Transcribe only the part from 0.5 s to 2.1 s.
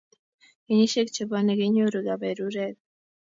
Kenyishiek chebwone kenyoru